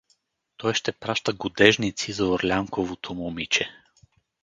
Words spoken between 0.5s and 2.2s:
—Той ще праща годежници